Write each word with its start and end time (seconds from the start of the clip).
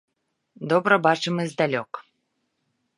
Добра 0.71 0.95
бачым 1.09 1.35
і 1.45 1.47
здалёк. 1.53 1.91